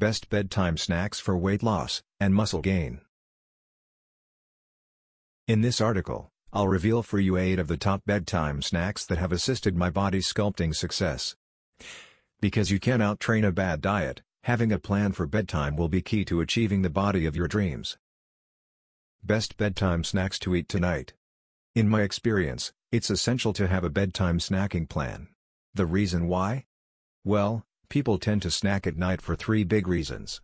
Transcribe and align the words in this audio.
Best 0.00 0.30
bedtime 0.30 0.78
snacks 0.78 1.20
for 1.20 1.36
weight 1.36 1.62
loss 1.62 2.02
and 2.18 2.34
muscle 2.34 2.62
gain. 2.62 3.02
In 5.46 5.60
this 5.60 5.78
article, 5.78 6.30
I'll 6.54 6.68
reveal 6.68 7.02
for 7.02 7.18
you 7.18 7.36
8 7.36 7.58
of 7.58 7.68
the 7.68 7.76
top 7.76 8.06
bedtime 8.06 8.62
snacks 8.62 9.04
that 9.04 9.18
have 9.18 9.30
assisted 9.30 9.76
my 9.76 9.90
body 9.90 10.20
sculpting 10.20 10.74
success. 10.74 11.36
Because 12.40 12.70
you 12.70 12.80
can 12.80 13.02
out-train 13.02 13.44
a 13.44 13.52
bad 13.52 13.82
diet, 13.82 14.22
having 14.44 14.72
a 14.72 14.78
plan 14.78 15.12
for 15.12 15.26
bedtime 15.26 15.76
will 15.76 15.90
be 15.90 16.00
key 16.00 16.24
to 16.24 16.40
achieving 16.40 16.80
the 16.80 16.88
body 16.88 17.26
of 17.26 17.36
your 17.36 17.46
dreams. 17.46 17.98
Best 19.22 19.58
bedtime 19.58 20.02
snacks 20.02 20.38
to 20.38 20.54
eat 20.54 20.66
tonight. 20.66 21.12
In 21.74 21.90
my 21.90 22.00
experience, 22.00 22.72
it's 22.90 23.10
essential 23.10 23.52
to 23.52 23.68
have 23.68 23.84
a 23.84 23.90
bedtime 23.90 24.38
snacking 24.38 24.88
plan. 24.88 25.28
The 25.74 25.84
reason 25.84 26.26
why? 26.26 26.64
Well, 27.22 27.66
People 27.90 28.18
tend 28.18 28.40
to 28.42 28.52
snack 28.52 28.86
at 28.86 28.96
night 28.96 29.20
for 29.20 29.34
three 29.34 29.64
big 29.64 29.88
reasons. 29.88 30.40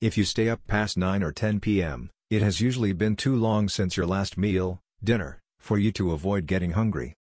If 0.00 0.18
you 0.18 0.24
stay 0.24 0.48
up 0.48 0.60
past 0.66 0.98
9 0.98 1.22
or 1.22 1.30
10 1.30 1.60
p.m., 1.60 2.10
it 2.30 2.42
has 2.42 2.60
usually 2.60 2.92
been 2.92 3.14
too 3.14 3.36
long 3.36 3.68
since 3.68 3.96
your 3.96 4.06
last 4.06 4.36
meal, 4.36 4.80
dinner, 5.02 5.38
for 5.60 5.78
you 5.78 5.92
to 5.92 6.10
avoid 6.10 6.46
getting 6.46 6.72
hungry. 6.72 7.14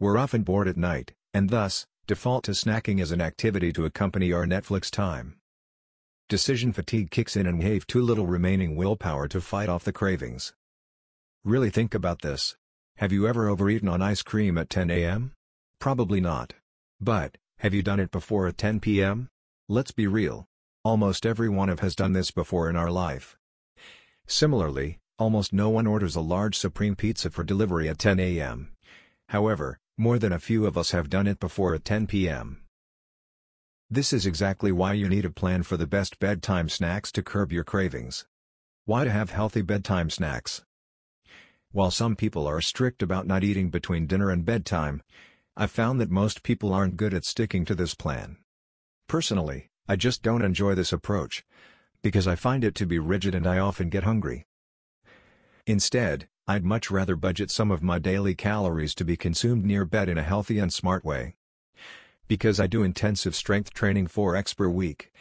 We're 0.00 0.16
often 0.16 0.42
bored 0.42 0.68
at 0.68 0.78
night, 0.78 1.12
and 1.34 1.50
thus, 1.50 1.84
default 2.06 2.44
to 2.44 2.52
snacking 2.52 2.98
as 3.02 3.12
an 3.12 3.20
activity 3.20 3.74
to 3.74 3.84
accompany 3.84 4.32
our 4.32 4.46
Netflix 4.46 4.90
time. 4.90 5.36
Decision 6.30 6.72
fatigue 6.72 7.10
kicks 7.10 7.36
in 7.36 7.46
and 7.46 7.58
we 7.58 7.74
have 7.74 7.86
too 7.86 8.00
little 8.00 8.26
remaining 8.26 8.74
willpower 8.74 9.28
to 9.28 9.40
fight 9.42 9.68
off 9.68 9.84
the 9.84 9.92
cravings. 9.92 10.54
Really 11.44 11.68
think 11.68 11.94
about 11.94 12.22
this. 12.22 12.56
Have 12.96 13.12
you 13.12 13.28
ever 13.28 13.50
overeaten 13.50 13.88
on 13.88 14.00
ice 14.00 14.22
cream 14.22 14.56
at 14.56 14.70
10 14.70 14.90
a.m.? 14.90 15.32
Probably 15.78 16.22
not. 16.22 16.54
But, 17.00 17.36
have 17.64 17.72
you 17.72 17.82
done 17.82 17.98
it 17.98 18.10
before 18.10 18.46
at 18.46 18.58
10 18.58 18.80
p.m.? 18.80 19.30
Let's 19.70 19.90
be 19.90 20.06
real. 20.06 20.44
Almost 20.84 21.24
every 21.24 21.48
one 21.48 21.70
of 21.70 21.80
has 21.80 21.96
done 21.96 22.12
this 22.12 22.30
before 22.30 22.68
in 22.68 22.76
our 22.76 22.90
life. 22.90 23.38
Similarly, 24.26 24.98
almost 25.18 25.54
no 25.54 25.70
one 25.70 25.86
orders 25.86 26.14
a 26.14 26.20
large 26.20 26.58
supreme 26.58 26.94
pizza 26.94 27.30
for 27.30 27.42
delivery 27.42 27.88
at 27.88 27.98
10 27.98 28.20
a.m. 28.20 28.72
However, 29.30 29.78
more 29.96 30.18
than 30.18 30.30
a 30.30 30.38
few 30.38 30.66
of 30.66 30.76
us 30.76 30.90
have 30.90 31.08
done 31.08 31.26
it 31.26 31.40
before 31.40 31.74
at 31.74 31.86
10 31.86 32.06
p.m. 32.06 32.60
This 33.88 34.12
is 34.12 34.26
exactly 34.26 34.70
why 34.70 34.92
you 34.92 35.08
need 35.08 35.24
a 35.24 35.30
plan 35.30 35.62
for 35.62 35.78
the 35.78 35.86
best 35.86 36.18
bedtime 36.18 36.68
snacks 36.68 37.10
to 37.12 37.22
curb 37.22 37.50
your 37.50 37.64
cravings. 37.64 38.26
Why 38.84 39.04
to 39.04 39.10
have 39.10 39.30
healthy 39.30 39.62
bedtime 39.62 40.10
snacks? 40.10 40.62
While 41.72 41.90
some 41.90 42.14
people 42.14 42.46
are 42.46 42.60
strict 42.60 43.02
about 43.02 43.26
not 43.26 43.42
eating 43.42 43.70
between 43.70 44.06
dinner 44.06 44.28
and 44.28 44.44
bedtime, 44.44 45.00
I've 45.56 45.70
found 45.70 46.00
that 46.00 46.10
most 46.10 46.42
people 46.42 46.72
aren't 46.74 46.96
good 46.96 47.14
at 47.14 47.24
sticking 47.24 47.64
to 47.66 47.76
this 47.76 47.94
plan. 47.94 48.38
Personally, 49.06 49.70
I 49.88 49.94
just 49.94 50.22
don't 50.22 50.42
enjoy 50.42 50.74
this 50.74 50.92
approach. 50.92 51.44
Because 52.02 52.26
I 52.26 52.34
find 52.34 52.64
it 52.64 52.74
to 52.74 52.86
be 52.86 52.98
rigid 52.98 53.34
and 53.34 53.46
I 53.46 53.58
often 53.58 53.88
get 53.88 54.02
hungry. 54.02 54.46
Instead, 55.66 56.28
I'd 56.46 56.64
much 56.64 56.90
rather 56.90 57.16
budget 57.16 57.50
some 57.50 57.70
of 57.70 57.82
my 57.82 57.98
daily 57.98 58.34
calories 58.34 58.94
to 58.96 59.04
be 59.04 59.16
consumed 59.16 59.64
near 59.64 59.84
bed 59.84 60.08
in 60.08 60.18
a 60.18 60.22
healthy 60.22 60.58
and 60.58 60.72
smart 60.72 61.04
way. 61.04 61.36
Because 62.26 62.58
I 62.58 62.66
do 62.66 62.82
intensive 62.82 63.34
strength 63.34 63.72
training 63.72 64.08
4x 64.08 64.56
per 64.56 64.68
week, 64.68 65.12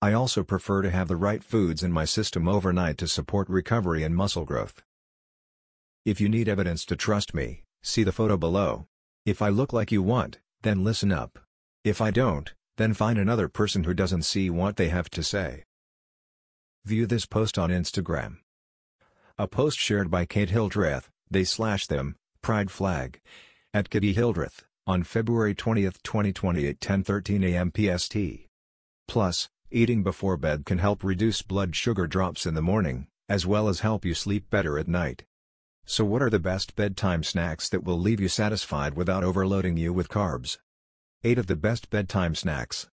I 0.00 0.12
also 0.12 0.42
prefer 0.42 0.82
to 0.82 0.90
have 0.90 1.06
the 1.06 1.16
right 1.16 1.44
foods 1.44 1.82
in 1.82 1.92
my 1.92 2.04
system 2.04 2.48
overnight 2.48 2.98
to 2.98 3.06
support 3.06 3.48
recovery 3.48 4.02
and 4.02 4.16
muscle 4.16 4.44
growth. 4.44 4.82
If 6.04 6.20
you 6.20 6.28
need 6.28 6.48
evidence 6.48 6.84
to 6.86 6.96
trust 6.96 7.34
me, 7.34 7.62
see 7.82 8.02
the 8.02 8.10
photo 8.10 8.36
below. 8.36 8.88
If 9.24 9.40
I 9.40 9.50
look 9.50 9.72
like 9.72 9.92
you 9.92 10.02
want, 10.02 10.40
then 10.62 10.82
listen 10.82 11.12
up. 11.12 11.38
If 11.84 12.00
I 12.00 12.10
don't, 12.10 12.52
then 12.76 12.92
find 12.92 13.18
another 13.18 13.48
person 13.48 13.84
who 13.84 13.94
doesn't 13.94 14.22
see 14.22 14.50
what 14.50 14.76
they 14.76 14.88
have 14.88 15.08
to 15.10 15.22
say. 15.22 15.64
View 16.84 17.06
this 17.06 17.24
post 17.24 17.56
on 17.56 17.70
Instagram. 17.70 18.38
A 19.38 19.46
post 19.46 19.78
shared 19.78 20.10
by 20.10 20.24
Cade 20.24 20.50
Hildreth, 20.50 21.08
they 21.30 21.44
slash 21.44 21.86
them, 21.86 22.16
pride 22.42 22.70
flag. 22.72 23.20
At 23.72 23.90
Kitty 23.90 24.12
Hildreth, 24.12 24.64
on 24.88 25.04
February 25.04 25.54
20, 25.54 25.82
2020 25.82 26.66
at 26.66 26.80
10.13 26.80 27.44
am 27.52 27.70
PST. 27.70 28.48
Plus, 29.06 29.48
eating 29.70 30.02
before 30.02 30.36
bed 30.36 30.66
can 30.66 30.78
help 30.78 31.04
reduce 31.04 31.42
blood 31.42 31.76
sugar 31.76 32.08
drops 32.08 32.44
in 32.44 32.54
the 32.54 32.60
morning, 32.60 33.06
as 33.28 33.46
well 33.46 33.68
as 33.68 33.80
help 33.80 34.04
you 34.04 34.14
sleep 34.14 34.50
better 34.50 34.80
at 34.80 34.88
night. 34.88 35.22
So 35.84 36.04
what 36.04 36.22
are 36.22 36.30
the 36.30 36.38
best 36.38 36.76
bedtime 36.76 37.22
snacks 37.22 37.68
that 37.68 37.84
will 37.84 37.98
leave 37.98 38.20
you 38.20 38.28
satisfied 38.28 38.94
without 38.94 39.24
overloading 39.24 39.76
you 39.76 39.92
with 39.92 40.08
carbs? 40.08 40.58
8 41.24 41.38
of 41.38 41.46
the 41.46 41.56
best 41.56 41.90
bedtime 41.90 42.34
snacks. 42.34 42.88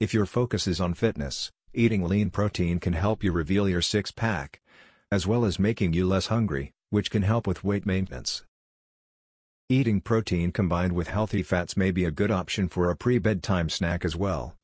If 0.00 0.12
your 0.12 0.26
focus 0.26 0.66
is 0.66 0.80
on 0.80 0.94
fitness, 0.94 1.50
eating 1.72 2.04
lean 2.04 2.30
protein 2.30 2.80
can 2.80 2.92
help 2.92 3.24
you 3.24 3.32
reveal 3.32 3.68
your 3.68 3.82
six-pack, 3.82 4.60
as 5.10 5.26
well 5.26 5.44
as 5.44 5.58
making 5.58 5.92
you 5.92 6.06
less 6.06 6.26
hungry, 6.26 6.72
which 6.90 7.10
can 7.10 7.22
help 7.22 7.46
with 7.46 7.64
weight 7.64 7.86
maintenance. 7.86 8.44
Eating 9.68 10.00
protein 10.00 10.52
combined 10.52 10.92
with 10.92 11.08
healthy 11.08 11.42
fats 11.42 11.76
may 11.76 11.90
be 11.90 12.04
a 12.04 12.10
good 12.10 12.30
option 12.30 12.68
for 12.68 12.90
a 12.90 12.96
pre-bedtime 12.96 13.68
snack 13.68 14.04
as 14.04 14.14
well, 14.14 14.56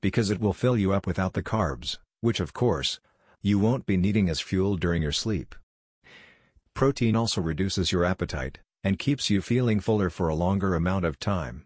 because 0.00 0.30
it 0.30 0.40
will 0.40 0.52
fill 0.52 0.76
you 0.76 0.92
up 0.92 1.06
without 1.06 1.34
the 1.34 1.42
carbs, 1.42 1.98
which 2.20 2.40
of 2.40 2.54
course, 2.54 3.00
you 3.42 3.58
won't 3.58 3.86
be 3.86 3.96
needing 3.96 4.28
as 4.30 4.40
fuel 4.40 4.76
during 4.76 5.02
your 5.02 5.12
sleep. 5.12 5.54
Protein 6.78 7.16
also 7.16 7.40
reduces 7.40 7.90
your 7.90 8.04
appetite, 8.04 8.60
and 8.84 9.00
keeps 9.00 9.28
you 9.30 9.42
feeling 9.42 9.80
fuller 9.80 10.08
for 10.08 10.28
a 10.28 10.36
longer 10.36 10.76
amount 10.76 11.04
of 11.04 11.18
time. 11.18 11.64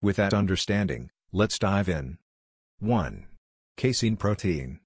With 0.00 0.14
that 0.14 0.32
understanding, 0.32 1.10
let's 1.32 1.58
dive 1.58 1.88
in. 1.88 2.18
1. 2.78 3.26
Casein 3.76 4.16
protein. 4.16 4.78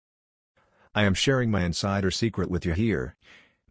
I 0.94 1.02
am 1.02 1.12
sharing 1.12 1.50
my 1.50 1.64
insider 1.64 2.10
secret 2.10 2.48
with 2.48 2.64
you 2.64 2.72
here. 2.72 3.14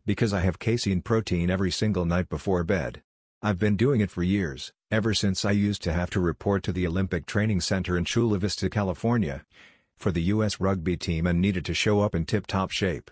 Because 0.05 0.33
I 0.33 0.41
have 0.41 0.59
casein 0.59 1.01
protein 1.01 1.49
every 1.49 1.71
single 1.71 2.05
night 2.05 2.29
before 2.29 2.63
bed. 2.63 3.01
I've 3.41 3.57
been 3.57 3.75
doing 3.75 4.01
it 4.01 4.11
for 4.11 4.21
years, 4.21 4.71
ever 4.91 5.15
since 5.15 5.43
I 5.43 5.49
used 5.49 5.81
to 5.81 5.93
have 5.93 6.11
to 6.11 6.19
report 6.19 6.61
to 6.65 6.71
the 6.71 6.85
Olympic 6.85 7.25
Training 7.25 7.61
Center 7.61 7.97
in 7.97 8.05
Chula 8.05 8.37
Vista, 8.37 8.69
California, 8.69 9.43
for 9.97 10.11
the 10.11 10.29
U.S. 10.35 10.59
rugby 10.59 10.95
team 10.95 11.25
and 11.25 11.41
needed 11.41 11.65
to 11.65 11.73
show 11.73 12.01
up 12.01 12.13
in 12.13 12.23
tip-top 12.25 12.69
shape. 12.69 13.09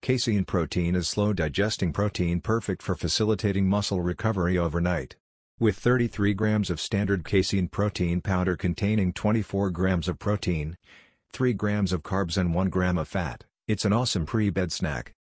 Casein 0.00 0.44
protein 0.44 0.94
is 0.94 1.08
slow-digesting 1.08 1.92
protein 1.92 2.40
perfect 2.40 2.82
for 2.82 2.94
facilitating 2.94 3.68
muscle 3.68 4.00
recovery 4.00 4.56
overnight. 4.56 5.16
With 5.58 5.76
33 5.76 6.34
grams 6.34 6.70
of 6.70 6.80
standard 6.80 7.24
casein 7.24 7.66
protein 7.66 8.20
powder 8.20 8.56
containing 8.56 9.12
24 9.12 9.70
grams 9.70 10.08
of 10.08 10.18
protein, 10.18 10.76
3 11.32 11.52
grams 11.52 11.92
of 11.92 12.04
carbs 12.04 12.38
and 12.38 12.54
1 12.54 12.68
gram 12.70 12.96
of 12.96 13.08
fat, 13.08 13.44
it's 13.66 13.84
an 13.84 13.92
awesome 13.92 14.24
pre-bed 14.24 14.70
snack. 14.70 15.14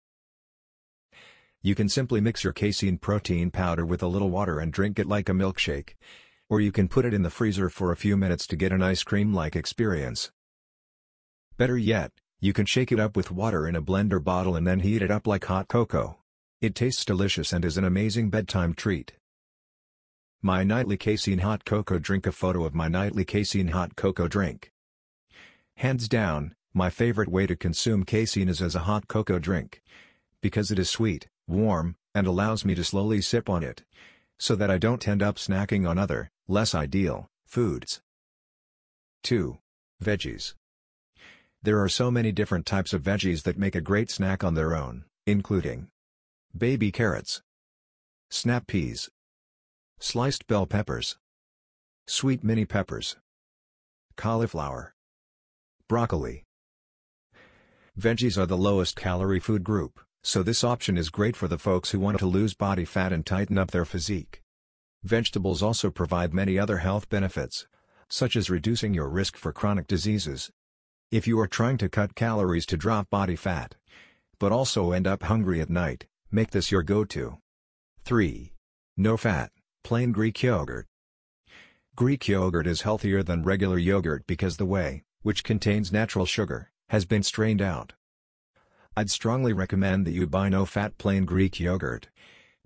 You 1.63 1.73
can 1.73 1.89
simply 1.89 2.21
mix 2.21 2.43
your 2.43 2.53
casein 2.53 2.99
protein 2.99 3.49
powder 3.49 3.85
with 3.85 4.03
a 4.03 4.07
little 4.07 4.29
water 4.29 4.59
and 4.59 4.71
drink 4.71 4.99
it 4.99 5.07
like 5.07 5.27
a 5.27 5.33
milkshake. 5.33 5.95
Or 6.49 6.61
you 6.61 6.71
can 6.71 6.87
put 6.87 7.03
it 7.03 7.15
in 7.15 7.23
the 7.23 7.31
freezer 7.31 7.67
for 7.67 7.91
a 7.91 7.97
few 7.97 8.15
minutes 8.15 8.45
to 8.47 8.55
get 8.55 8.71
an 8.71 8.83
ice 8.83 9.03
cream-like 9.03 9.55
experience. 9.55 10.31
Better 11.57 11.77
yet, 11.77 12.11
you 12.39 12.53
can 12.53 12.65
shake 12.65 12.91
it 12.91 12.99
up 12.99 13.15
with 13.15 13.31
water 13.31 13.67
in 13.67 13.75
a 13.75 13.81
blender 13.81 14.23
bottle 14.23 14.55
and 14.55 14.67
then 14.67 14.81
heat 14.81 15.01
it 15.01 15.09
up 15.09 15.25
like 15.25 15.45
hot 15.45 15.67
cocoa. 15.67 16.17
It 16.61 16.75
tastes 16.75 17.03
delicious 17.03 17.51
and 17.51 17.65
is 17.65 17.77
an 17.77 17.83
amazing 17.83 18.29
bedtime 18.29 18.73
treat. 18.73 19.13
My 20.41 20.63
nightly 20.63 20.97
casein 20.97 21.39
hot 21.39 21.65
cocoa 21.65 21.97
drink 21.97 22.27
A 22.27 22.31
photo 22.31 22.63
of 22.63 22.75
my 22.75 22.87
nightly 22.87 23.25
casein 23.25 23.69
hot 23.69 23.95
cocoa 23.95 24.27
drink. 24.27 24.71
Hands 25.77 26.07
down, 26.07 26.53
my 26.73 26.91
favorite 26.91 27.29
way 27.29 27.47
to 27.47 27.55
consume 27.55 28.03
casein 28.03 28.49
is 28.49 28.61
as 28.61 28.75
a 28.75 28.81
hot 28.81 29.07
cocoa 29.07 29.39
drink. 29.39 29.81
Because 30.41 30.69
it 30.69 30.77
is 30.77 30.91
sweet, 30.91 31.27
warm, 31.47 31.95
and 32.13 32.27
allows 32.27 32.63
me 32.63 32.75
to 32.75 32.83
slowly 32.83 33.19
sip 33.19 33.49
on 33.49 33.63
it. 33.63 33.83
So 34.37 34.55
that 34.55 34.69
I 34.69 34.77
don't 34.77 35.07
end 35.07 35.23
up 35.23 35.37
snacking 35.37 35.89
on 35.89 35.97
other, 35.97 36.29
less 36.47 36.75
ideal, 36.75 37.29
foods. 37.47 37.99
2. 39.23 39.57
Veggies. 40.03 40.53
There 41.67 41.83
are 41.83 41.89
so 41.89 42.09
many 42.09 42.31
different 42.31 42.65
types 42.65 42.93
of 42.93 43.03
veggies 43.03 43.43
that 43.43 43.57
make 43.57 43.75
a 43.75 43.81
great 43.81 44.09
snack 44.09 44.41
on 44.41 44.53
their 44.53 44.73
own, 44.73 45.03
including 45.25 45.89
baby 46.57 46.93
carrots, 46.93 47.41
snap 48.29 48.67
peas, 48.67 49.09
sliced 49.99 50.47
bell 50.47 50.65
peppers, 50.65 51.17
sweet 52.07 52.41
mini 52.41 52.63
peppers, 52.63 53.17
cauliflower, 54.15 54.93
broccoli. 55.89 56.45
Veggies 57.99 58.37
are 58.37 58.45
the 58.45 58.55
lowest 58.55 58.95
calorie 58.95 59.41
food 59.41 59.65
group, 59.65 59.99
so 60.23 60.41
this 60.41 60.63
option 60.63 60.97
is 60.97 61.09
great 61.09 61.35
for 61.35 61.49
the 61.49 61.57
folks 61.57 61.91
who 61.91 61.99
want 61.99 62.17
to 62.19 62.25
lose 62.25 62.53
body 62.53 62.85
fat 62.85 63.11
and 63.11 63.25
tighten 63.25 63.57
up 63.57 63.71
their 63.71 63.83
physique. 63.83 64.41
Vegetables 65.03 65.61
also 65.61 65.91
provide 65.91 66.33
many 66.33 66.57
other 66.57 66.77
health 66.77 67.09
benefits, 67.09 67.67
such 68.07 68.37
as 68.37 68.49
reducing 68.49 68.93
your 68.93 69.09
risk 69.09 69.35
for 69.35 69.51
chronic 69.51 69.85
diseases. 69.85 70.49
If 71.09 71.25
you 71.25 71.39
are 71.39 71.47
trying 71.47 71.77
to 71.77 71.87
cut 71.87 72.15
calories 72.15 72.65
to 72.65 72.75
drop 72.75 73.09
body 73.09 73.37
fat, 73.37 73.75
but 74.39 74.51
also 74.51 74.91
end 74.91 75.07
up 75.07 75.23
hungry 75.23 75.61
at 75.61 75.69
night, 75.69 76.05
make 76.31 76.51
this 76.51 76.69
your 76.69 76.83
go-to. 76.83 77.37
3. 78.03 78.51
No 78.97 79.15
fat, 79.15 79.51
plain 79.85 80.11
Greek 80.11 80.43
yogurt. 80.43 80.85
Greek 81.95 82.27
yogurt 82.27 82.67
is 82.67 82.81
healthier 82.81 83.23
than 83.23 83.43
regular 83.43 83.77
yogurt 83.77 84.27
because 84.27 84.57
the 84.57 84.65
whey, 84.65 85.03
which 85.21 85.45
contains 85.45 85.93
natural 85.93 86.25
sugar, 86.25 86.71
has 86.89 87.05
been 87.05 87.23
strained 87.23 87.61
out. 87.61 87.93
I'd 88.97 89.09
strongly 89.09 89.53
recommend 89.53 90.05
that 90.05 90.11
you 90.11 90.27
buy 90.27 90.49
no-fat 90.49 90.97
plain 90.97 91.23
Greek 91.23 91.57
yogurt, 91.57 92.09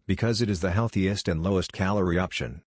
because 0.07 0.41
it 0.41 0.49
is 0.49 0.61
the 0.61 0.71
healthiest 0.71 1.27
and 1.27 1.43
lowest 1.43 1.73
calorie 1.73 2.17
option. 2.17 2.63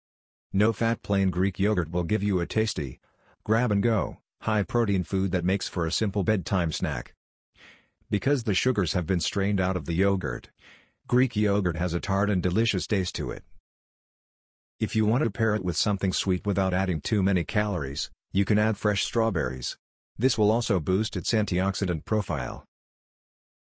No-fat 0.52 1.02
plain 1.02 1.30
Greek 1.30 1.60
yogurt 1.60 1.92
will 1.92 2.04
give 2.04 2.22
you 2.22 2.42
a 2.42 2.46
tasty, 2.46 3.00
grab-and-go, 3.46 4.18
high-protein 4.42 5.04
food 5.04 5.32
that 5.32 5.46
makes 5.46 5.68
for 5.68 5.86
a 5.86 5.92
simple 5.92 6.24
bedtime 6.24 6.72
snack. 6.72 7.14
Because 8.10 8.44
the 8.44 8.54
sugars 8.54 8.94
have 8.94 9.06
been 9.06 9.20
strained 9.20 9.62
out 9.62 9.78
of 9.78 9.86
the 9.86 9.94
yogurt, 9.94 10.50
Greek 11.08 11.36
yogurt 11.36 11.78
has 11.78 11.94
a 11.94 12.00
tart 12.00 12.30
and 12.30 12.42
delicious 12.42 12.88
taste 12.88 13.16
to 13.16 13.32
it. 13.32 13.44
If 14.80 14.96
you 14.96 15.06
want 15.06 15.24
to 15.24 15.30
pair 15.30 15.54
it 15.54 15.64
with 15.64 15.78
something 15.78 16.12
sweet 16.12 16.46
without 16.46 16.74
adding 16.74 17.02
too 17.02 17.22
many 17.22 17.44
calories, 17.44 18.10
you 18.32 18.46
can 18.46 18.58
add 18.58 18.78
fresh 18.78 19.04
strawberries. 19.04 19.78
This 20.18 20.38
will 20.38 20.52
also 20.52 20.80
boost 20.80 21.16
its 21.16 21.34
antioxidant 21.34 22.06
profile. 22.06 22.66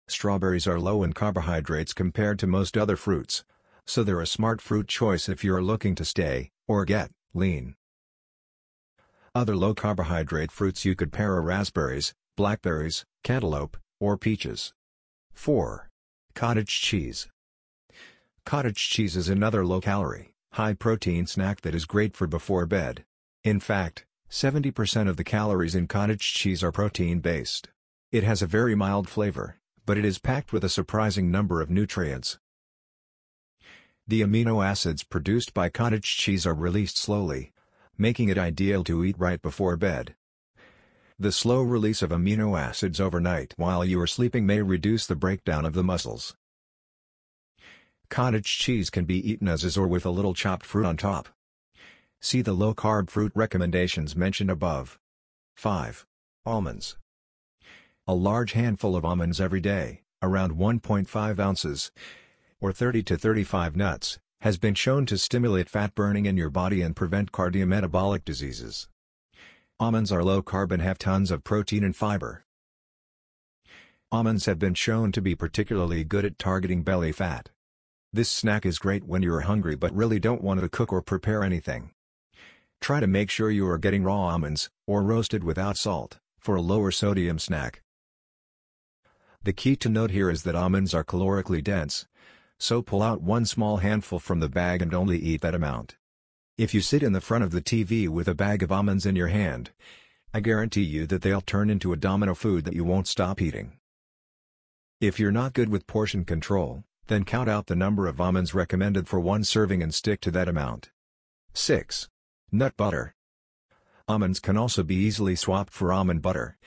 Strawberries 0.07 0.67
are 0.67 0.79
low 0.79 1.03
in 1.03 1.13
carbohydrates 1.13 1.93
compared 1.93 2.39
to 2.39 2.47
most 2.47 2.77
other 2.77 2.97
fruits, 2.97 3.45
so 3.87 4.05
they're 4.05 4.21
a 4.21 4.27
smart 4.27 4.61
fruit 4.61 4.87
choice 4.87 5.29
if 5.29 5.43
you're 5.43 5.63
looking 5.63 5.95
to 5.97 6.05
stay, 6.05 6.51
or 6.69 6.85
get, 6.85 7.11
lean. 7.35 7.75
Other 9.35 9.57
low-carbohydrate 9.57 10.53
fruits 10.53 10.85
you 10.85 10.95
could 10.95 11.11
pair 11.11 11.33
are 11.33 11.41
raspberries, 11.41 12.13
blackberries, 12.37 13.07
cantaloupe, 13.25 13.79
or 13.99 14.19
peaches. 14.19 14.75
4. 15.33 15.89
Cottage 16.35 16.83
cheese. 16.83 17.29
Cottage 18.45 18.91
cheese 18.91 19.17
is 19.17 19.31
another 19.31 19.65
low-calorie, 19.65 20.35
high-protein 20.53 21.27
snack 21.27 21.63
that 21.63 21.75
is 21.75 21.87
great 21.87 22.15
for 22.15 22.27
before 22.27 22.67
bed. 22.67 23.05
In 23.43 23.59
fact, 23.59 24.05
70% 24.31 25.09
of 25.09 25.17
the 25.17 25.25
calories 25.25 25.75
in 25.75 25.87
cottage 25.87 26.35
cheese 26.35 26.63
are 26.63 26.71
protein-based. 26.71 27.71
It 28.11 28.25
has 28.25 28.43
a 28.43 28.47
very 28.47 28.75
mild 28.75 29.09
flavor, 29.09 29.57
but 29.87 29.97
it 29.97 30.05
is 30.05 30.19
packed 30.19 30.53
with 30.53 30.63
a 30.63 30.69
surprising 30.69 31.31
number 31.31 31.63
of 31.63 31.71
nutrients. 31.71 32.39
The 34.07 34.21
amino 34.21 34.63
acids 34.63 35.03
produced 35.03 35.55
by 35.55 35.71
cottage 35.71 36.19
cheese 36.19 36.45
are 36.45 36.53
released 36.53 36.99
slowly, 36.99 37.53
making 37.99 38.29
it 38.29 38.39
ideal 38.39 38.85
to 38.85 39.05
eat 39.05 39.19
right 39.19 39.41
before 39.41 39.77
bed. 39.77 40.15
The 41.19 41.33
slow 41.33 41.63
release 41.63 42.03
of 42.03 42.11
amino 42.11 42.59
acids 42.59 43.01
overnight 43.01 43.55
while 43.57 43.85
you 43.85 44.01
are 44.01 44.07
sleeping 44.07 44.45
may 44.45 44.61
reduce 44.63 45.07
the 45.07 45.15
breakdown 45.15 45.65
of 45.65 45.73
the 45.73 45.85
muscles. 45.85 46.35
Cottage 48.09 48.59
cheese 48.59 48.91
can 48.91 49.05
be 49.05 49.31
eaten 49.31 49.49
as 49.49 49.65
is 49.65 49.79
or 49.79 49.87
with 49.87 50.05
a 50.05 50.11
little 50.11 50.35
chopped 50.35 50.67
fruit 50.67 50.85
on 50.85 50.97
top. 50.97 51.29
See 52.21 52.43
the 52.43 52.53
low-carb 52.53 53.09
fruit 53.09 53.33
recommendations 53.35 54.15
mentioned 54.15 54.51
above. 54.51 54.99
5. 55.57 56.07
Almonds. 56.45 56.97
A 58.07 58.15
large 58.15 58.53
handful 58.53 58.97
of 58.97 59.05
almonds 59.05 59.41
every 59.41 59.61
day, 59.61 60.03
around 60.21 60.53
1.5 60.53 61.39
ounces, 61.39 61.93
or 62.61 62.73
30 62.73 63.03
to 63.05 63.17
35 63.17 63.77
nuts, 63.77 64.19
has 64.43 64.59
been 64.59 64.75
shown 64.75 65.07
to 65.07 65.17
stimulate 65.17 65.71
fat 65.71 65.95
burning 65.95 66.27
in 66.27 66.37
your 66.37 66.51
body 66.51 66.83
and 66.83 66.97
prevent 66.97 67.31
cardiometabolic 67.31 68.25
diseases. 68.25 68.89
Almonds 69.79 70.11
are 70.11 70.25
low 70.25 70.43
carb 70.43 70.73
and 70.73 70.83
have 70.83 70.99
tons 70.99 71.31
of 71.31 71.45
protein 71.45 71.85
and 71.85 71.95
fiber. 71.95 72.45
Almonds 74.11 74.47
have 74.47 74.59
been 74.59 74.75
shown 74.75 75.13
to 75.13 75.23
be 75.23 75.37
particularly 75.37 76.03
good 76.03 76.25
at 76.25 76.41
targeting 76.41 76.83
belly 76.83 77.13
fat. 77.13 77.51
This 78.13 78.29
snack 78.29 78.67
is 78.67 78.81
great 78.81 79.05
when 79.05 79.23
you're 79.23 79.43
hungry 79.43 79.77
but 79.77 79.95
really 79.95 80.19
don't 80.19 80.43
want 80.43 80.59
to 80.59 80.69
cook 80.69 80.93
or 80.93 81.03
prepare 81.03 81.45
anything. 81.45 81.93
Try 82.81 82.99
to 82.99 83.07
make 83.07 83.31
sure 83.31 83.49
you 83.49 83.69
are 83.69 83.79
getting 83.79 84.03
raw 84.03 84.23
almonds, 84.23 84.71
or 84.89 85.05
roasted 85.05 85.45
without 85.45 85.77
salt, 85.77 86.19
for 86.41 86.57
a 86.57 86.61
lower 86.61 86.91
sodium 86.91 87.39
snack. 87.39 87.83
The 89.45 89.53
key 89.53 89.77
to 89.77 89.89
note 89.89 90.11
here 90.11 90.31
is 90.31 90.43
that 90.43 90.57
almonds 90.57 90.95
are 90.95 91.05
calorically 91.05 91.63
dense, 91.63 92.09
so 92.63 92.81
pull 92.81 93.03
out 93.03 93.21
one 93.21 93.45
small 93.45 93.79
handful 93.79 94.21
from 94.21 94.39
the 94.39 94.49
bag 94.49 94.81
and 94.81 94.95
only 94.95 95.19
eat 95.19 95.41
that 95.41 95.53
amount. 95.53 95.97
If 96.57 96.73
you 96.73 96.81
sit 96.81 97.03
in 97.03 97.13
the 97.13 97.21
front 97.21 97.43
of 97.43 97.51
the 97.51 97.61
TV 97.61 98.09
with 98.09 98.29
a 98.29 98.37
bag 98.37 98.63
of 98.63 98.71
almonds 98.71 99.05
in 99.05 99.17
your 99.17 99.27
hand, 99.27 99.73
I 100.33 100.39
guarantee 100.39 100.85
you 100.85 101.05
that 101.09 101.23
they'll 101.23 101.41
turn 101.41 101.71
into 101.71 101.93
a 101.93 101.97
domino 101.97 102.37
food 102.37 102.65
that 102.65 102.77
you 102.77 102.85
won't 102.85 103.09
stop 103.09 103.43
eating. 103.43 103.73
If 105.01 105.19
you're 105.19 105.33
not 105.33 105.55
good 105.55 105.71
with 105.71 105.89
portion 105.89 106.25
control, 106.25 106.85
then 107.09 107.25
count 107.25 107.49
out 107.49 107.67
the 107.67 107.75
number 107.75 108.07
of 108.07 108.21
almonds 108.21 108.55
recommended 108.55 109.09
for 109.09 109.19
one 109.19 109.43
serving 109.43 109.83
and 109.83 109.93
stick 109.93 110.21
to 110.21 110.31
that 110.31 110.49
amount. 110.49 110.93
6. 111.55 112.09
Nut 112.53 112.77
butter. 112.77 113.17
Almonds 114.07 114.39
can 114.39 114.57
also 114.57 114.85
be 114.85 114.95
easily 114.95 115.35
swapped 115.35 115.73
for 115.73 115.93
almond 115.93 116.23
butter, 116.23 116.59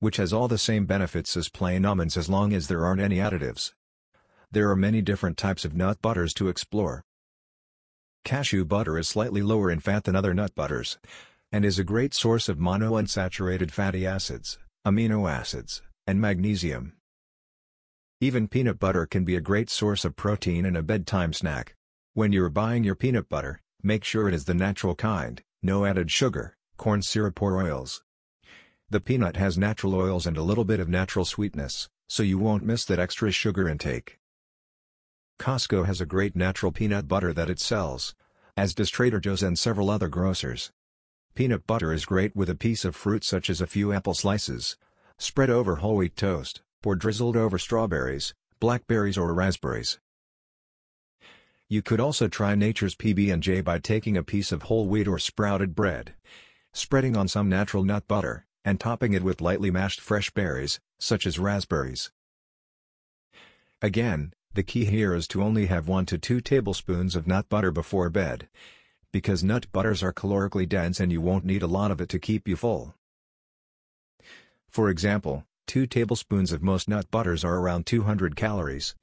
which 0.00 0.16
has 0.16 0.32
all 0.32 0.48
the 0.48 0.56
same 0.56 0.86
benefits 0.86 1.36
as 1.36 1.50
plain 1.50 1.84
almonds 1.84 2.16
as 2.16 2.30
long 2.30 2.54
as 2.54 2.68
there 2.68 2.86
aren't 2.86 3.02
any 3.02 3.16
additives. 3.16 3.74
There 4.52 4.70
are 4.70 4.76
many 4.76 5.02
different 5.02 5.36
types 5.36 5.64
of 5.64 5.74
nut 5.74 6.00
butters 6.00 6.32
to 6.34 6.48
explore. 6.48 7.02
Cashew 8.24 8.64
butter 8.64 8.96
is 8.98 9.08
slightly 9.08 9.42
lower 9.42 9.70
in 9.70 9.80
fat 9.80 10.04
than 10.04 10.14
other 10.14 10.32
nut 10.32 10.54
butters, 10.54 10.98
and 11.50 11.64
is 11.64 11.78
a 11.78 11.84
great 11.84 12.14
source 12.14 12.48
of 12.48 12.58
monounsaturated 12.58 13.70
fatty 13.70 14.06
acids, 14.06 14.58
amino 14.86 15.28
acids, 15.28 15.82
and 16.06 16.20
magnesium. 16.20 16.92
Even 18.20 18.46
peanut 18.46 18.78
butter 18.78 19.06
can 19.06 19.24
be 19.24 19.34
a 19.34 19.40
great 19.40 19.68
source 19.68 20.04
of 20.04 20.14
protein 20.14 20.64
and 20.64 20.76
a 20.76 20.82
bedtime 20.82 21.32
snack. 21.32 21.74
When 22.14 22.32
you're 22.32 22.48
buying 22.48 22.84
your 22.84 22.94
peanut 22.94 23.28
butter, 23.28 23.62
Make 23.84 24.04
sure 24.04 24.28
it 24.28 24.34
is 24.34 24.44
the 24.44 24.54
natural 24.54 24.94
kind, 24.94 25.42
no 25.60 25.84
added 25.84 26.08
sugar, 26.08 26.54
corn 26.76 27.02
syrup 27.02 27.42
or 27.42 27.60
oils. 27.60 28.04
The 28.88 29.00
peanut 29.00 29.34
has 29.36 29.58
natural 29.58 29.96
oils 29.96 30.24
and 30.24 30.36
a 30.36 30.42
little 30.42 30.64
bit 30.64 30.78
of 30.78 30.88
natural 30.88 31.24
sweetness, 31.24 31.88
so 32.08 32.22
you 32.22 32.38
won't 32.38 32.62
miss 32.62 32.84
that 32.84 33.00
extra 33.00 33.32
sugar 33.32 33.68
intake. 33.68 34.20
Costco 35.38 35.86
has 35.86 36.00
a 36.00 36.06
great 36.06 36.36
natural 36.36 36.72
peanut 36.72 37.08
butter 37.08 37.32
that 37.32 37.50
it 37.50 37.58
sells, 37.58 38.14
as 38.56 38.74
does 38.74 38.90
Trader 38.90 39.20
Joe's 39.20 39.42
and 39.42 39.58
several 39.58 39.90
other 39.90 40.08
grocers. 40.08 40.70
Peanut 41.34 41.66
butter 41.66 41.92
is 41.92 42.04
great 42.04 42.36
with 42.36 42.50
a 42.50 42.54
piece 42.54 42.84
of 42.84 42.94
fruit 42.94 43.24
such 43.24 43.48
as 43.48 43.60
a 43.60 43.66
few 43.66 43.92
apple 43.92 44.14
slices, 44.14 44.76
spread 45.18 45.50
over 45.50 45.76
whole 45.76 45.96
wheat 45.96 46.16
toast, 46.16 46.62
or 46.84 46.94
drizzled 46.94 47.36
over 47.36 47.58
strawberries, 47.58 48.34
blackberries 48.60 49.16
or 49.16 49.32
raspberries. 49.32 49.98
You 51.68 51.80
could 51.80 52.00
also 52.00 52.28
try 52.28 52.54
Nature's 52.54 52.94
PB&J 52.94 53.62
by 53.62 53.78
taking 53.78 54.16
a 54.16 54.22
piece 54.22 54.52
of 54.52 54.64
whole 54.64 54.86
wheat 54.86 55.08
or 55.08 55.18
sprouted 55.18 55.74
bread, 55.74 56.14
spreading 56.74 57.16
on 57.16 57.28
some 57.28 57.48
natural 57.48 57.82
nut 57.82 58.06
butter, 58.06 58.46
and 58.64 58.78
topping 58.78 59.14
it 59.14 59.22
with 59.22 59.40
lightly 59.40 59.70
mashed 59.70 60.00
fresh 60.00 60.30
berries, 60.30 60.80
such 61.00 61.26
as 61.26 61.38
raspberries. 61.38 62.10
Again, 63.80 64.34
the 64.54 64.62
key 64.62 64.84
here 64.84 65.14
is 65.14 65.26
to 65.28 65.42
only 65.42 65.66
have 65.66 65.88
1 65.88 66.06
to 66.06 66.18
2 66.18 66.40
tablespoons 66.40 67.16
of 67.16 67.26
nut 67.26 67.48
butter 67.48 67.70
before 67.70 68.10
bed, 68.10 68.48
because 69.12 69.42
nut 69.42 69.66
butters 69.72 70.02
are 70.02 70.12
calorically 70.12 70.68
dense 70.68 71.00
and 71.00 71.10
you 71.10 71.20
won't 71.20 71.44
need 71.44 71.62
a 71.62 71.66
lot 71.66 71.90
of 71.90 72.00
it 72.00 72.08
to 72.10 72.18
keep 72.18 72.46
you 72.46 72.56
full. 72.56 72.94
For 74.68 74.88
example, 74.90 75.44
2 75.66 75.86
tablespoons 75.86 76.52
of 76.52 76.62
most 76.62 76.88
nut 76.88 77.10
butters 77.10 77.44
are 77.44 77.58
around 77.58 77.86
200 77.86 78.36
calories, 78.36 78.94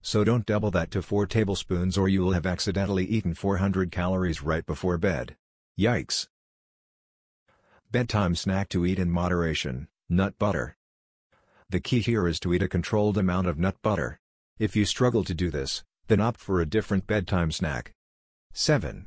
so 0.00 0.24
don't 0.24 0.46
double 0.46 0.70
that 0.70 0.90
to 0.92 1.02
4 1.02 1.26
tablespoons 1.26 1.98
or 1.98 2.08
you 2.08 2.22
will 2.22 2.32
have 2.32 2.46
accidentally 2.46 3.04
eaten 3.04 3.34
400 3.34 3.90
calories 3.90 4.42
right 4.42 4.64
before 4.64 4.96
bed. 4.96 5.36
Yikes! 5.78 6.28
Bedtime 7.90 8.34
snack 8.34 8.68
to 8.68 8.86
eat 8.86 8.98
in 8.98 9.10
moderation, 9.10 9.88
nut 10.08 10.38
butter. 10.38 10.76
The 11.70 11.80
key 11.80 12.00
here 12.00 12.26
is 12.26 12.40
to 12.40 12.54
eat 12.54 12.62
a 12.62 12.68
controlled 12.68 13.18
amount 13.18 13.46
of 13.46 13.58
nut 13.58 13.76
butter. 13.82 14.20
If 14.58 14.74
you 14.74 14.84
struggle 14.84 15.22
to 15.22 15.34
do 15.34 15.50
this, 15.50 15.84
then 16.08 16.20
opt 16.20 16.40
for 16.40 16.60
a 16.60 16.66
different 16.66 17.06
bedtime 17.06 17.52
snack. 17.52 17.92
7. 18.54 19.06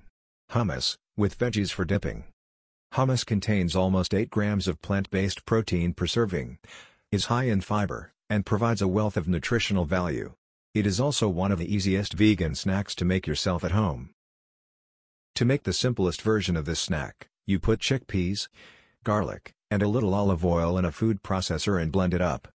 Hummus, 0.52 0.96
with 1.18 1.38
veggies 1.38 1.72
for 1.72 1.84
dipping. 1.84 2.24
Hummus 2.94 3.26
contains 3.26 3.76
almost 3.76 4.14
8 4.14 4.30
grams 4.30 4.70
of 4.70 4.82
plant-based 4.82 5.46
protein 5.46 5.94
per 5.94 6.08
serving, 6.08 6.58
is 7.12 7.26
high 7.26 7.46
in 7.46 7.60
fiber, 7.60 8.14
and 8.30 8.46
provides 8.46 8.82
a 8.82 8.88
wealth 8.88 9.18
of 9.18 9.28
nutritional 9.28 9.84
value. 9.84 10.32
It 10.74 10.88
is 10.88 11.02
also 11.02 11.28
one 11.28 11.52
of 11.52 11.60
the 11.60 11.74
easiest 11.74 12.14
vegan 12.14 12.56
snacks 12.56 12.96
to 12.96 13.04
make 13.04 13.28
yourself 13.28 13.66
at 13.66 13.72
home. 13.72 14.12
To 15.36 15.44
make 15.44 15.64
the 15.64 15.74
simplest 15.74 16.22
version 16.22 16.56
of 16.56 16.64
this 16.64 16.80
snack, 16.80 17.28
you 17.46 17.60
put 17.60 17.82
chickpeas, 17.82 18.48
garlic, 19.04 19.52
and 19.70 19.84
a 19.84 19.90
little 19.90 20.14
olive 20.14 20.46
oil 20.46 20.78
in 20.78 20.86
a 20.86 20.94
food 20.94 21.24
processor 21.24 21.82
and 21.82 21.92
blend 21.92 22.14
it 22.14 22.22
up. 22.22 22.48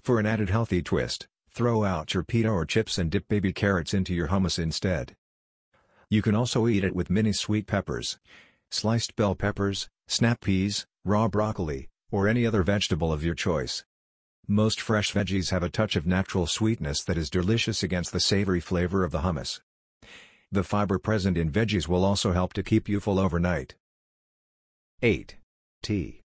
For 0.00 0.20
an 0.20 0.26
added 0.26 0.50
healthy 0.50 0.82
twist, 0.82 1.26
throw 1.52 1.84
out 1.84 2.14
your 2.14 2.22
pita 2.22 2.48
or 2.48 2.64
chips 2.64 2.98
and 2.98 3.10
dip 3.10 3.28
baby 3.28 3.52
carrots 3.52 3.94
into 3.94 4.14
your 4.14 4.28
hummus 4.28 4.58
instead. 4.58 5.16
You 6.08 6.22
can 6.22 6.34
also 6.34 6.66
eat 6.66 6.84
it 6.84 6.94
with 6.94 7.10
mini 7.10 7.32
sweet 7.32 7.66
peppers, 7.66 8.18
sliced 8.70 9.16
bell 9.16 9.34
peppers, 9.34 9.88
snap 10.08 10.40
peas, 10.40 10.86
raw 11.04 11.28
broccoli, 11.28 11.88
or 12.10 12.26
any 12.26 12.46
other 12.46 12.62
vegetable 12.62 13.12
of 13.12 13.24
your 13.24 13.34
choice. 13.34 13.84
Most 14.48 14.80
fresh 14.80 15.12
veggies 15.12 15.50
have 15.50 15.62
a 15.62 15.68
touch 15.68 15.94
of 15.94 16.06
natural 16.06 16.46
sweetness 16.46 17.04
that 17.04 17.16
is 17.16 17.30
delicious 17.30 17.82
against 17.82 18.12
the 18.12 18.18
savory 18.18 18.60
flavor 18.60 19.04
of 19.04 19.12
the 19.12 19.20
hummus. 19.20 19.60
The 20.50 20.64
fiber 20.64 20.98
present 20.98 21.38
in 21.38 21.52
veggies 21.52 21.86
will 21.86 22.04
also 22.04 22.32
help 22.32 22.52
to 22.54 22.64
keep 22.64 22.88
you 22.88 22.98
full 22.98 23.20
overnight. 23.20 23.76
8. 25.02 25.36
Tea. 25.82 26.22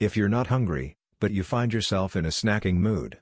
If 0.00 0.16
you're 0.16 0.30
not 0.30 0.46
hungry, 0.46 0.96
but 1.20 1.32
you 1.32 1.42
find 1.42 1.72
yourself 1.72 2.16
in 2.16 2.24
a 2.24 2.28
snacking 2.28 2.76
mood, 2.76 3.18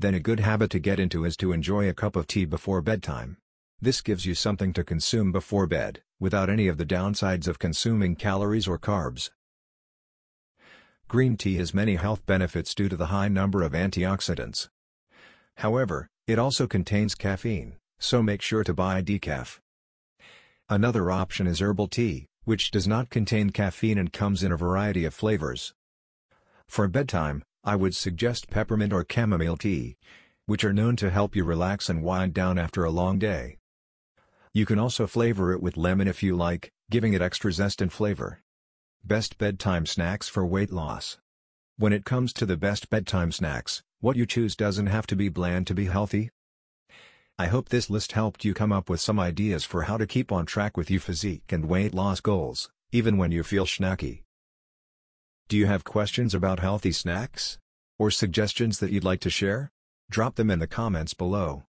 then 0.00 0.14
a 0.14 0.20
good 0.20 0.40
habit 0.40 0.70
to 0.70 0.78
get 0.78 0.98
into 0.98 1.24
is 1.24 1.36
to 1.36 1.52
enjoy 1.52 1.88
a 1.88 1.94
cup 1.94 2.16
of 2.16 2.26
tea 2.26 2.46
before 2.46 2.80
bedtime. 2.80 3.36
This 3.82 4.00
gives 4.00 4.24
you 4.24 4.34
something 4.34 4.72
to 4.72 4.82
consume 4.82 5.30
before 5.30 5.66
bed, 5.66 6.02
without 6.18 6.48
any 6.48 6.68
of 6.68 6.78
the 6.78 6.86
downsides 6.86 7.46
of 7.46 7.58
consuming 7.58 8.16
calories 8.16 8.66
or 8.66 8.78
carbs. 8.78 9.30
Green 11.06 11.36
tea 11.36 11.56
has 11.56 11.74
many 11.74 11.96
health 11.96 12.24
benefits 12.24 12.74
due 12.74 12.88
to 12.88 12.96
the 12.96 13.06
high 13.06 13.28
number 13.28 13.62
of 13.62 13.72
antioxidants. 13.72 14.68
However, 15.56 16.08
it 16.26 16.38
also 16.38 16.66
contains 16.66 17.14
caffeine, 17.14 17.74
so 17.98 18.22
make 18.22 18.40
sure 18.40 18.64
to 18.64 18.72
buy 18.72 19.02
decaf. 19.02 19.58
Another 20.68 21.10
option 21.10 21.46
is 21.46 21.60
herbal 21.60 21.88
tea, 21.88 22.26
which 22.44 22.70
does 22.70 22.88
not 22.88 23.10
contain 23.10 23.50
caffeine 23.50 23.98
and 23.98 24.12
comes 24.12 24.42
in 24.42 24.52
a 24.52 24.56
variety 24.56 25.04
of 25.04 25.12
flavors. 25.12 25.74
For 26.68 26.86
bedtime, 26.86 27.42
I 27.62 27.76
would 27.76 27.94
suggest 27.94 28.48
peppermint 28.48 28.92
or 28.92 29.04
chamomile 29.10 29.58
tea, 29.58 29.96
which 30.46 30.64
are 30.64 30.72
known 30.72 30.96
to 30.96 31.10
help 31.10 31.36
you 31.36 31.44
relax 31.44 31.88
and 31.90 32.02
wind 32.02 32.32
down 32.32 32.58
after 32.58 32.84
a 32.84 32.90
long 32.90 33.18
day. 33.18 33.58
You 34.54 34.64
can 34.64 34.78
also 34.78 35.06
flavor 35.06 35.52
it 35.52 35.62
with 35.62 35.76
lemon 35.76 36.08
if 36.08 36.22
you 36.22 36.36
like, 36.36 36.72
giving 36.90 37.12
it 37.12 37.22
extra 37.22 37.52
zest 37.52 37.82
and 37.82 37.92
flavor. 37.92 38.40
Best 39.04 39.38
bedtime 39.38 39.86
snacks 39.86 40.28
for 40.28 40.44
weight 40.44 40.72
loss. 40.72 41.18
When 41.76 41.92
it 41.92 42.04
comes 42.04 42.32
to 42.34 42.46
the 42.46 42.56
best 42.56 42.90
bedtime 42.90 43.30
snacks, 43.30 43.82
what 44.00 44.16
you 44.16 44.26
choose 44.26 44.56
doesn't 44.56 44.86
have 44.86 45.06
to 45.08 45.16
be 45.16 45.28
bland 45.28 45.66
to 45.66 45.74
be 45.74 45.86
healthy. 45.86 46.30
I 47.38 47.46
hope 47.46 47.68
this 47.68 47.88
list 47.88 48.12
helped 48.12 48.44
you 48.44 48.54
come 48.54 48.72
up 48.72 48.90
with 48.90 49.00
some 49.00 49.20
ideas 49.20 49.64
for 49.64 49.82
how 49.82 49.98
to 49.98 50.06
keep 50.06 50.32
on 50.32 50.46
track 50.46 50.76
with 50.76 50.90
your 50.90 51.00
physique 51.00 51.52
and 51.52 51.68
weight 51.68 51.94
loss 51.94 52.20
goals, 52.20 52.70
even 52.90 53.18
when 53.18 53.32
you 53.32 53.42
feel 53.42 53.66
snacky. 53.66 54.22
Do 55.50 55.56
you 55.56 55.66
have 55.66 55.82
questions 55.82 56.32
about 56.32 56.60
healthy 56.60 56.92
snacks? 56.92 57.58
Or 57.98 58.12
suggestions 58.12 58.78
that 58.78 58.92
you'd 58.92 59.02
like 59.02 59.18
to 59.22 59.30
share? 59.30 59.72
Drop 60.08 60.36
them 60.36 60.48
in 60.48 60.60
the 60.60 60.68
comments 60.68 61.12
below. 61.12 61.64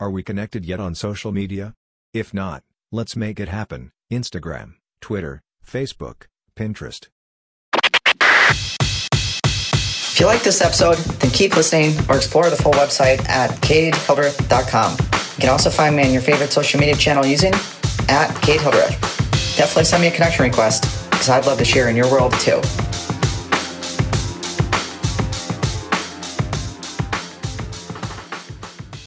Are 0.00 0.10
we 0.10 0.24
connected 0.24 0.64
yet 0.64 0.80
on 0.80 0.96
social 0.96 1.30
media? 1.30 1.74
If 2.12 2.34
not, 2.34 2.64
let's 2.90 3.14
make 3.14 3.38
it 3.38 3.48
happen, 3.48 3.92
Instagram, 4.10 4.72
Twitter, 5.00 5.40
Facebook, 5.64 6.24
Pinterest. 6.56 7.06
If 9.44 10.16
you 10.18 10.26
like 10.26 10.42
this 10.42 10.60
episode, 10.60 10.96
then 11.20 11.30
keep 11.30 11.54
listening 11.54 11.94
or 12.08 12.16
explore 12.16 12.50
the 12.50 12.56
full 12.56 12.72
website 12.72 13.24
at 13.28 13.50
cadehildreth.com. 13.60 14.92
You 14.94 15.40
can 15.40 15.50
also 15.50 15.70
find 15.70 15.94
me 15.94 16.06
on 16.06 16.12
your 16.12 16.22
favorite 16.22 16.50
social 16.50 16.80
media 16.80 16.96
channel 16.96 17.24
using 17.24 17.52
at 18.08 18.34
Cade 18.42 18.60
Hildreth. 18.62 18.98
Definitely 19.56 19.84
send 19.84 20.02
me 20.02 20.08
a 20.08 20.10
connection 20.10 20.42
request 20.42 20.99
because 21.20 21.28
I'd 21.28 21.44
love 21.44 21.58
to 21.58 21.66
share 21.66 21.90
in 21.90 21.96
your 21.96 22.10
world 22.10 22.32
too. 22.40 22.62